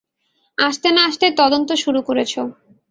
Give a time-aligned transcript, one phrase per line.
[0.57, 2.41] আসতে না আসতেই তদন্ত শুরু করেছো!